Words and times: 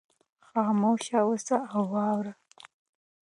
خاموشه 0.47 1.17
اوسه 1.27 1.57
او 1.75 1.81
واوره. 1.93 2.33